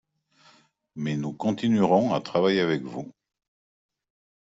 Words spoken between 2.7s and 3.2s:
vous